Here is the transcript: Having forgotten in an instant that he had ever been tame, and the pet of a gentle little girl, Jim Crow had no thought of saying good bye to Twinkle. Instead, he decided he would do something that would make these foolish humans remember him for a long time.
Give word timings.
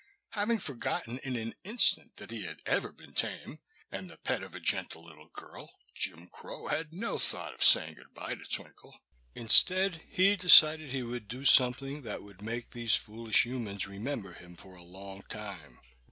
Having 0.31 0.57
forgotten 0.57 1.19
in 1.19 1.35
an 1.35 1.53
instant 1.63 2.15
that 2.15 2.31
he 2.31 2.41
had 2.41 2.59
ever 2.65 2.91
been 2.91 3.13
tame, 3.13 3.59
and 3.91 4.09
the 4.09 4.17
pet 4.17 4.41
of 4.41 4.55
a 4.55 4.59
gentle 4.59 5.05
little 5.05 5.29
girl, 5.29 5.71
Jim 5.93 6.25
Crow 6.27 6.69
had 6.69 6.91
no 6.91 7.19
thought 7.19 7.53
of 7.53 7.63
saying 7.63 7.93
good 7.93 8.11
bye 8.11 8.33
to 8.33 8.43
Twinkle. 8.45 8.99
Instead, 9.35 10.01
he 10.09 10.35
decided 10.35 10.89
he 10.89 11.03
would 11.03 11.27
do 11.27 11.45
something 11.45 12.01
that 12.01 12.23
would 12.23 12.41
make 12.41 12.71
these 12.71 12.95
foolish 12.95 13.45
humans 13.45 13.85
remember 13.85 14.33
him 14.33 14.55
for 14.55 14.73
a 14.73 14.81
long 14.81 15.21
time. 15.29 15.79